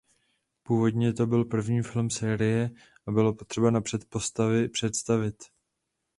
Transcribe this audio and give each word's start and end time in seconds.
Původně 0.63 1.13
to 1.13 1.27
byl 1.27 1.45
první 1.45 1.81
film 1.81 2.09
série 2.09 2.71
a 3.07 3.11
bylo 3.11 3.33
potřeba 3.33 3.71
napřed 3.71 4.05
postavy 4.09 4.69
představit. 4.69 5.35